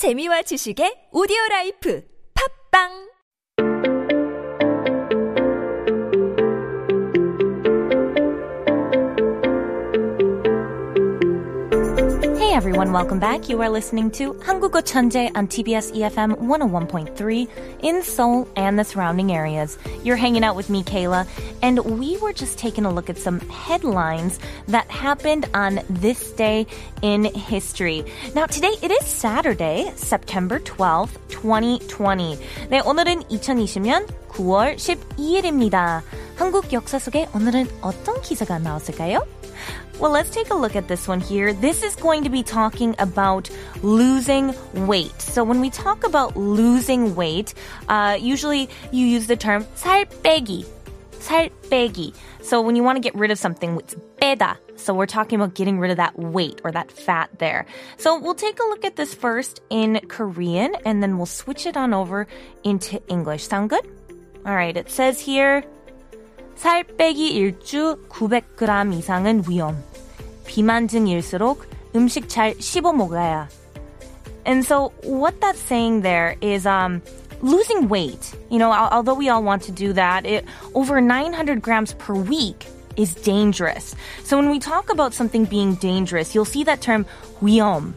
[0.00, 2.00] 재미와 지식의 오디오 라이프.
[2.32, 3.09] 팝빵
[12.59, 13.49] everyone, welcome back.
[13.49, 17.47] You are listening to 한국어 천재 on TBS EFM 101.3
[17.83, 19.77] in Seoul and the surrounding areas.
[20.03, 21.27] You're hanging out with me, Kayla,
[21.61, 26.65] and we were just taking a look at some headlines that happened on this day
[27.01, 28.05] in history.
[28.33, 32.37] Now, today it is Saturday, September 12th, 2020.
[32.69, 36.03] 네, 오늘은 2020년 9월 12일입니다.
[36.37, 39.25] 한국 역사 속에 오늘은 어떤 기사가 나왔을까요?
[39.99, 41.53] Well, let's take a look at this one here.
[41.53, 43.49] This is going to be talking about
[43.81, 44.53] losing
[44.87, 45.21] weight.
[45.21, 47.53] So when we talk about losing weight,
[47.87, 50.65] uh, usually you use the term 살 빼기.
[51.19, 52.13] 살 빼기.
[52.41, 54.57] So when you want to get rid of something, it's 빼다.
[54.75, 57.65] So we're talking about getting rid of that weight or that fat there.
[57.97, 61.77] So we'll take a look at this first in Korean and then we'll switch it
[61.77, 62.27] on over
[62.63, 63.47] into English.
[63.47, 63.85] Sound good?
[64.45, 64.75] All right.
[64.75, 65.63] It says here,
[66.55, 69.75] 살 빼기 일주 900g 이상은 위험.
[70.49, 73.47] 비만증일수록 음식 잘 씹어 먹어야.
[74.45, 77.01] And so what that's saying there is um
[77.41, 78.33] losing weight.
[78.49, 82.13] You know, al- although we all want to do that, it, over 900 grams per
[82.13, 83.95] week is dangerous.
[84.23, 87.05] So when we talk about something being dangerous, you'll see that term
[87.41, 87.93] 위험.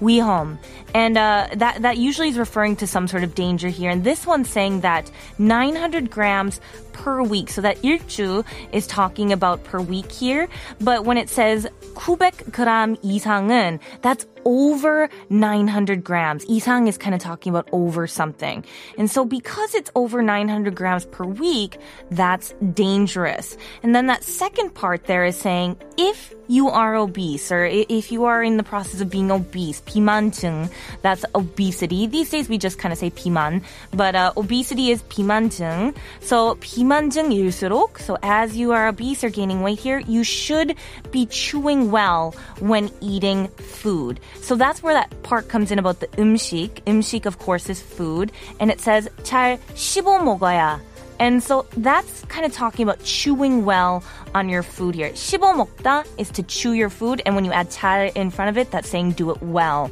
[0.00, 0.58] 위험.
[0.94, 3.90] And uh, that, that usually is referring to some sort of danger here.
[3.90, 6.60] And this one's saying that 900 grams
[6.92, 7.48] per week.
[7.48, 10.48] So that 일주 is talking about per week here.
[10.80, 16.44] But when it says 900g 이상은, that's over 900 grams.
[16.46, 18.64] 이상 is kind of talking about over something.
[18.98, 21.78] And so because it's over 900 grams per week,
[22.10, 23.56] that's dangerous.
[23.82, 28.10] And then that second part there is saying if you are obese or i- if
[28.10, 30.68] you are in the process of being obese, 비만증,
[31.02, 32.06] that's obesity.
[32.08, 33.62] These days we just kind of say 비만,
[33.94, 35.94] but uh, obesity is 비만증.
[36.20, 40.74] So 비만증일수록, so as you are obese or gaining weight here, you should
[41.12, 44.18] be chewing well when eating food.
[44.40, 46.82] So that's where that part comes in about the 음식.
[46.86, 48.32] 음식, of course, is food.
[48.60, 50.80] And it says 잘 씹어 먹어야.
[51.18, 54.02] And so that's kind of talking about chewing well
[54.34, 55.10] on your food here.
[55.10, 57.22] 씹어 먹다 is to chew your food.
[57.24, 59.90] And when you add 잘 in front of it, that's saying do it well.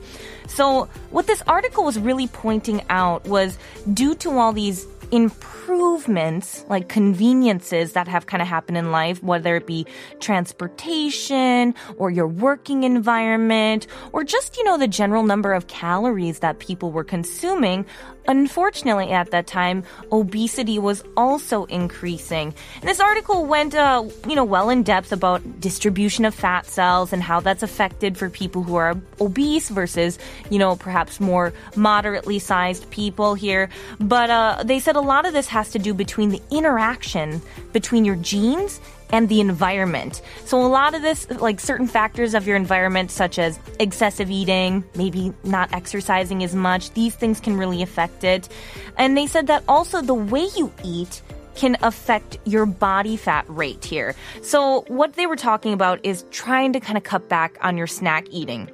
[0.49, 3.59] So what this article was really pointing out was
[3.94, 9.56] due to all these improvements, like conveniences that have kind of happened in life, whether
[9.56, 9.86] it be
[10.20, 16.59] transportation or your working environment or just, you know, the general number of calories that
[16.59, 17.86] people were consuming.
[18.28, 22.54] Unfortunately, at that time, obesity was also increasing.
[22.81, 27.14] And this article went, uh, you know, well in depth about distribution of fat cells
[27.14, 30.18] and how that's affected for people who are obese versus,
[30.50, 33.70] you know, perhaps more moderately sized people here.
[34.00, 38.06] But uh, they said a lot of this has to do between the interaction between
[38.06, 38.80] your genes
[39.12, 40.22] and the environment.
[40.46, 44.84] So a lot of this, like certain factors of your environment, such as excessive eating,
[44.96, 48.50] maybe not exercising as much, these things can really affect it.
[48.98, 51.22] And they said that also the way you eat
[51.56, 54.14] can affect your body fat rate here.
[54.42, 57.88] So what they were talking about is trying to kind of cut back on your
[57.88, 58.70] snack eating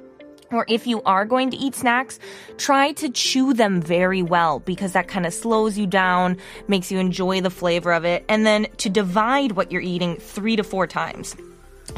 [0.52, 2.18] or if you are going to eat snacks,
[2.58, 6.36] try to chew them very well because that kind of slows you down,
[6.68, 10.56] makes you enjoy the flavor of it, and then to divide what you're eating three
[10.56, 11.36] to four times.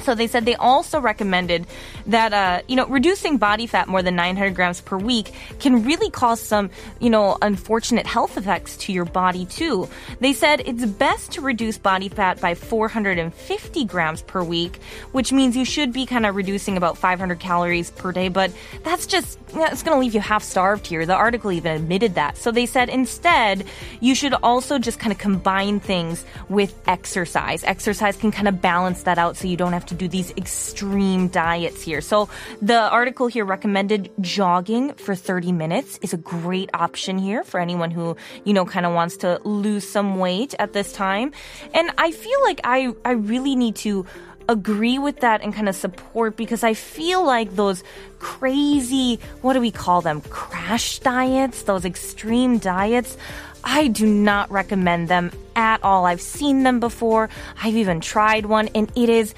[0.03, 1.67] So they said they also recommended
[2.07, 6.11] that, uh, you know, reducing body fat more than 900 grams per week can really
[6.11, 9.89] cause some, you know, unfortunate health effects to your body too.
[10.21, 14.81] They said it's best to reduce body fat by 450 grams per week,
[15.13, 18.53] which means you should be kind of reducing about 500 calories per day, but
[18.83, 21.07] that's just, it's going to leave you half starved here.
[21.07, 22.37] The article even admitted that.
[22.37, 23.65] So they said instead,
[24.01, 27.65] you should also just kind of combine things with exercise.
[27.65, 31.29] Exercise can kind of balance that out so you don't have to do these extreme
[31.29, 32.01] diets here.
[32.01, 32.29] So
[32.63, 37.91] the article here recommended jogging for 30 minutes is a great option here for anyone
[37.91, 41.33] who, you know, kind of wants to lose some weight at this time.
[41.73, 44.07] And I feel like I, I really need to
[44.49, 47.83] agree with that and kind of support because I feel like those
[48.19, 50.21] crazy, what do we call them?
[50.23, 53.17] Crash diets, those extreme diets.
[53.63, 56.05] I do not recommend them at all.
[56.05, 57.31] I've seen them before.
[57.63, 59.35] I've even tried one and it is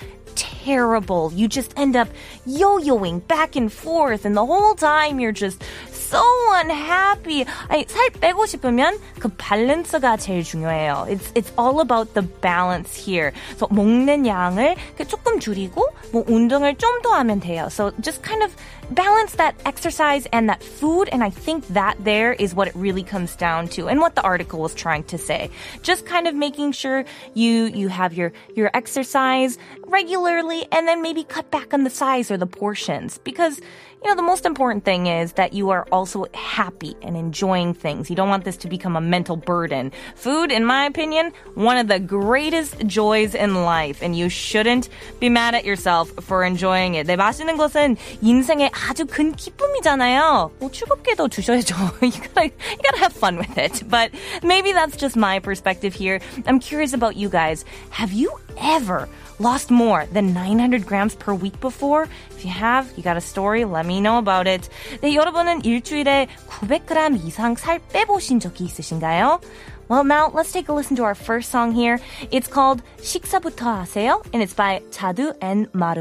[0.65, 1.31] terrible.
[1.33, 2.09] You just end up
[2.45, 6.21] yo-yoing back and forth and the whole time you're just so
[6.55, 7.45] unhappy.
[7.69, 11.05] 아니, 살 빼고 싶으면 그 밸런스가 제일 중요해요.
[11.07, 13.31] It's, it's all about the balance here.
[13.57, 14.75] So 먹는 양을
[15.07, 17.69] 조금 줄이고 뭐 운동을 좀 더 하면 돼요.
[17.71, 18.53] So just kind of
[18.91, 21.07] balance that exercise and that food.
[21.11, 24.21] And I think that there is what it really comes down to and what the
[24.21, 25.49] article was trying to say.
[25.81, 31.23] Just kind of making sure you, you have your, your exercise regularly and then maybe
[31.23, 33.59] cut back on the size or the portions because
[34.03, 38.09] you know, the most important thing is that you are also happy and enjoying things.
[38.09, 39.91] You don't want this to become a mental burden.
[40.15, 44.89] Food, in my opinion, one of the greatest joys in life, and you shouldn't
[45.19, 47.05] be mad at yourself for enjoying it.
[47.05, 50.51] 네, 맛있는 것은 인생의 아주 큰 기쁨이잖아요.
[50.59, 51.75] 뭐 즐겁게도 주셔야죠.
[52.01, 53.83] you gotta, you gotta have fun with it.
[53.87, 54.11] But
[54.41, 56.19] maybe that's just my perspective here.
[56.47, 57.65] I'm curious about you guys.
[57.91, 59.07] Have you ever
[59.39, 62.07] lost more than 900 grams per week before?
[62.31, 64.69] If you have, you got a story, let me know about it.
[65.01, 69.41] 네, 여러분은 일주일에 900g 이상 살 빼보신 적이 있으신가요?
[69.89, 71.99] Well, now let's take a listen to our first song here.
[72.31, 75.93] It's called 식사부터 하세요, and it's by 자두 and 마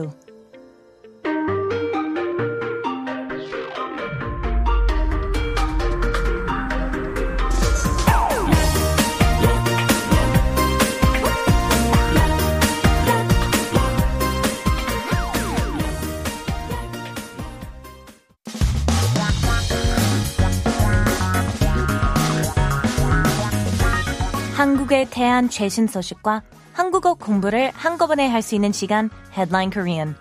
[24.64, 26.42] 한국에 대한 최신 소식과
[26.72, 30.14] 한국어 공부를 한꺼번에 할 수 있는 시간 Headline Korean.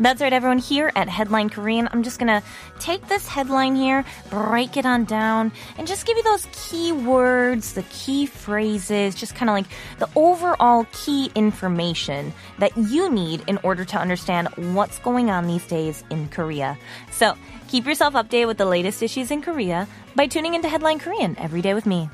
[0.00, 0.58] That's right, everyone.
[0.58, 2.40] Here at Headline Korean, I'm just gonna
[2.78, 7.72] take this headline here, break it on down, and just give you those key words,
[7.72, 9.66] the key phrases, just kind of like
[9.98, 15.66] the overall key information that you need in order to understand what's going on these
[15.66, 16.78] days in Korea.
[17.10, 17.34] So
[17.66, 21.60] keep yourself updated with the latest issues in Korea by tuning into Headline Korean every
[21.60, 22.08] day with me.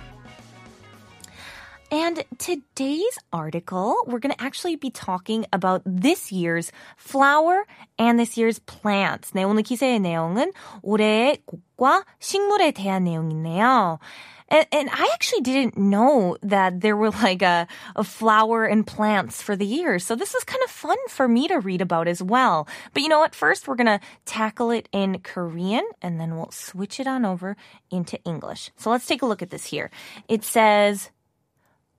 [1.91, 7.65] And today's article, we're going to actually be talking about this year's flower
[7.99, 9.31] and this year's plants.
[9.33, 10.53] 네, 오늘 기사의 내용은
[10.83, 14.01] 올해의 꽃과 식물에 대한 내용이네요.
[14.49, 17.67] And, and, I actually didn't know that there were like a,
[17.97, 19.99] a flower and plants for the year.
[19.99, 22.69] So this is kind of fun for me to read about as well.
[22.93, 23.35] But you know what?
[23.35, 27.56] First, we're going to tackle it in Korean and then we'll switch it on over
[27.91, 28.71] into English.
[28.77, 29.91] So let's take a look at this here.
[30.29, 31.11] It says,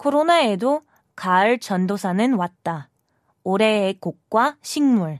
[0.01, 0.81] 코로나에도
[1.15, 2.89] 가을 전도사는 왔다.
[3.45, 5.19] 올해의 꽃과 식물.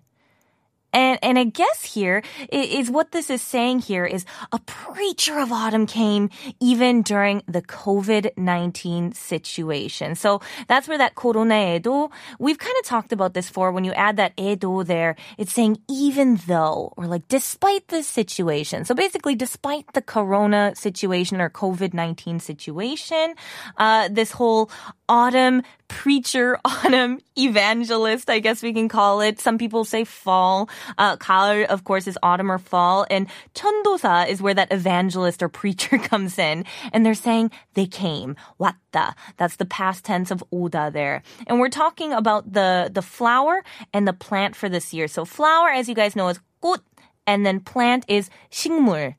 [0.93, 5.53] And and I guess here is what this is saying here is a preacher of
[5.53, 10.15] autumn came even during the COVID-19 situation.
[10.15, 13.93] So that's where that corona edo, we've kind of talked about this before when you
[13.93, 18.85] add that edo there, it's saying even though or like despite the situation.
[18.85, 23.35] So basically despite the corona situation or COVID-19 situation,
[23.77, 24.71] uh, this whole
[25.11, 29.41] autumn preacher, autumn evangelist, I guess we can call it.
[29.41, 30.71] Some people say fall.
[30.97, 33.07] Uh, 가을, of course, is autumn or fall.
[33.11, 36.65] And 전도사 is where that evangelist or preacher comes in.
[36.93, 38.37] And they're saying they came.
[38.59, 39.15] 왔다.
[39.37, 41.23] That's the past tense of 오다 there.
[41.49, 45.09] And we're talking about the, the flower and the plant for this year.
[45.09, 46.81] So flower, as you guys know, is 꽃
[47.27, 49.17] and then plant is 식물.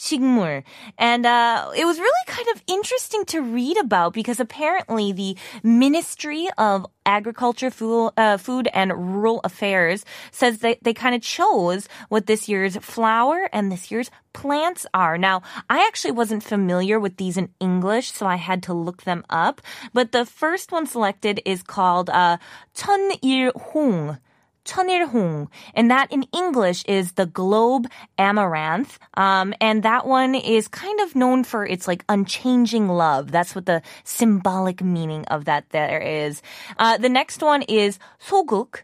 [0.00, 0.64] 식물.
[0.96, 6.48] And uh, it was really kind of interesting to read about because apparently the Ministry
[6.56, 12.26] of Agriculture, Food, uh, Food and Rural Affairs says that they kind of chose what
[12.26, 15.18] this year's flower and this year's plants are.
[15.18, 19.24] Now, I actually wasn't familiar with these in English, so I had to look them
[19.28, 19.60] up.
[19.92, 22.38] But the first one selected is called uh,
[22.74, 24.18] 천일홍.
[24.64, 25.48] 천일홍.
[25.74, 27.86] And that in English is the globe
[28.18, 28.98] amaranth.
[29.14, 33.30] Um, and that one is kind of known for its like unchanging love.
[33.32, 36.42] That's what the symbolic meaning of that there is.
[36.78, 38.82] Uh, the next one is 소국.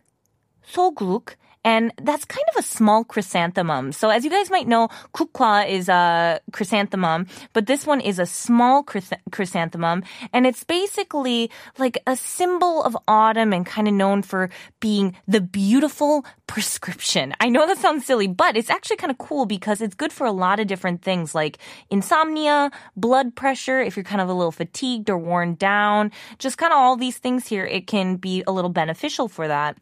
[0.66, 1.36] 소국.
[1.63, 3.91] And that's kind of a small chrysanthemum.
[3.91, 8.25] So as you guys might know, kukwa is a chrysanthemum, but this one is a
[8.25, 10.03] small chrysanthemum.
[10.33, 14.49] And it's basically like a symbol of autumn and kind of known for
[14.79, 17.33] being the beautiful prescription.
[17.39, 20.25] I know that sounds silly, but it's actually kind of cool because it's good for
[20.25, 24.51] a lot of different things like insomnia, blood pressure, if you're kind of a little
[24.51, 28.51] fatigued or worn down, just kind of all these things here, it can be a
[28.51, 29.77] little beneficial for that.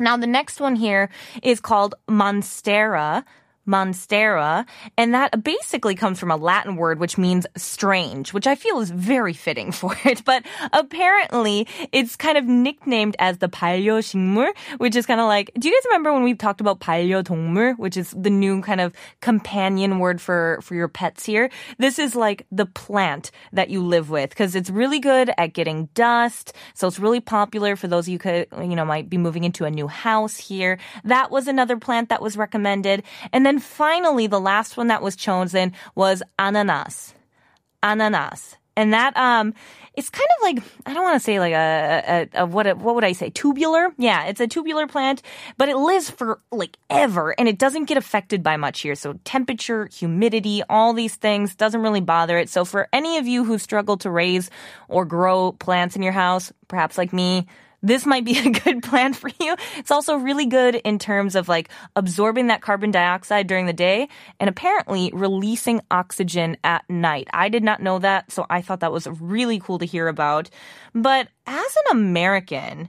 [0.00, 1.08] Now, the next one here
[1.42, 3.24] is called Monstera,
[3.69, 4.65] monstera,
[4.97, 8.89] and that basically comes from a Latin word which means strange, which I feel is
[8.89, 10.25] very fitting for it.
[10.25, 10.43] But
[10.73, 15.75] apparently, it's kind of nicknamed as the 반려식물, which is kind of like, do you
[15.75, 20.19] guys remember when we talked about 반려동물, which is the new kind of companion word
[20.19, 21.49] for, for your pets here?
[21.77, 25.89] This is like the plant that you live with because it's really good at getting
[25.93, 26.53] dust.
[26.73, 29.65] So it's really popular for those of you could, you know, might be moving into
[29.65, 30.79] a new house here.
[31.03, 33.03] That was another plant that was recommended.
[33.31, 37.14] And then then finally, the last one that was chosen was ananas.
[37.82, 38.56] Ananas.
[38.76, 39.54] And that, um,
[39.94, 42.74] it's kind of like I don't want to say like a, a, a what a,
[42.74, 43.94] what would I say tubular?
[43.96, 45.22] Yeah, it's a tubular plant,
[45.56, 48.96] but it lives for like ever, and it doesn't get affected by much here.
[48.96, 52.48] So temperature, humidity, all these things doesn't really bother it.
[52.48, 54.50] So for any of you who struggle to raise
[54.88, 57.46] or grow plants in your house, perhaps like me,
[57.84, 59.54] this might be a good plan for you.
[59.76, 64.08] It's also really good in terms of like absorbing that carbon dioxide during the day
[64.40, 67.28] and apparently releasing oxygen at night.
[67.32, 70.50] I did not know that, so I thought that was really cool to hear about.
[70.94, 72.88] But as an American,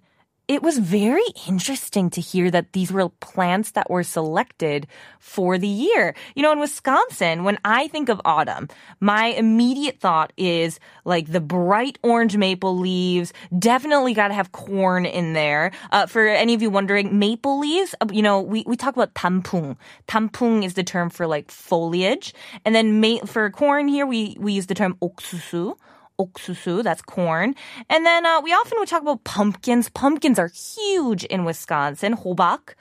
[0.50, 4.88] it was very interesting to hear that these were plants that were selected
[5.20, 6.12] for the year.
[6.35, 8.66] You know, in Wisconsin, when I think of autumn,
[8.99, 13.32] my immediate thought is like the bright orange maple leaves.
[13.56, 15.70] Definitely got to have corn in there.
[15.92, 19.14] Uh, for any of you wondering, maple leaves, uh, you know, we, we talk about
[19.14, 19.76] tampung.
[20.09, 22.35] Tampung is the term for like foliage.
[22.64, 25.76] And then ma- for corn here, we, we use the term 옥수수
[26.19, 27.55] oksusu, that's corn.
[27.89, 29.89] And then uh, we often would talk about pumpkins.
[29.89, 32.15] Pumpkins are huge in Wisconsin.
[32.15, 32.75] Hobak,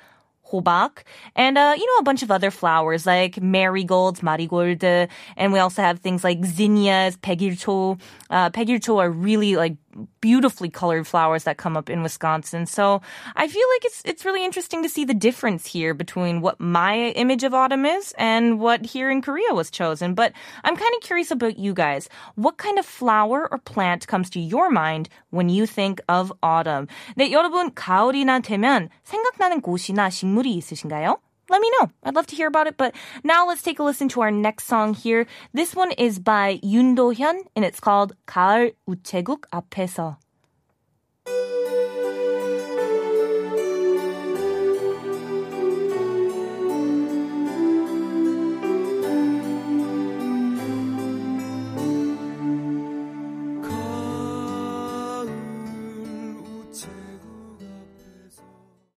[0.51, 1.03] hobak,
[1.35, 5.83] and uh, you know a bunch of other flowers like marigolds, marigold, and we also
[5.83, 8.01] have things like zinnias, pegircho.
[8.31, 8.51] Uh,
[9.01, 9.77] are really like
[10.22, 12.66] beautifully colored flowers that come up in Wisconsin.
[12.66, 13.02] So
[13.36, 17.12] I feel like it's it's really interesting to see the difference here between what my
[17.16, 20.14] image of autumn is and what here in Korea was chosen.
[20.14, 22.10] But I'm kind of curious about you guys.
[22.36, 26.88] What kind of flower or plant comes to your mind when you think of autumn?
[27.18, 31.20] 네, 여러분 가을이나 되면 생각나는 곳이나 식물이 있으신가요?
[31.50, 31.90] let me know.
[32.04, 32.78] I'd love to hear about it.
[32.78, 35.26] But now let's take a listen to our next song here.
[35.54, 40.18] This one is by Yoon Do Hyun and it's called 가을 우체국 앞에서.